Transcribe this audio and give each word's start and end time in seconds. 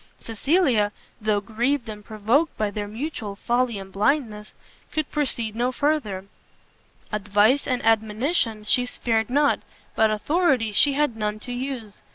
Cecilia, 0.19 0.91
though 1.21 1.39
grieved 1.41 1.87
and 1.87 2.03
provoked 2.03 2.57
by 2.57 2.71
their 2.71 2.87
mutual 2.87 3.35
folly 3.35 3.77
and 3.77 3.93
blindness, 3.93 4.51
could 4.91 5.11
proceed 5.11 5.55
no 5.55 5.71
further: 5.71 6.25
advice 7.11 7.67
and 7.67 7.85
admonition 7.85 8.63
she 8.63 8.87
spared 8.87 9.29
not, 9.29 9.59
but 9.95 10.09
authority 10.09 10.71
she 10.71 10.93
had 10.93 11.15
none 11.15 11.37
to 11.41 11.51
use. 11.53 12.01